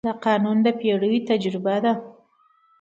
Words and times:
دا 0.07 0.11
قانون 0.25 0.57
د 0.65 0.67
پېړیو 0.79 1.25
تجربه 1.29 1.75
ده. 1.83 1.93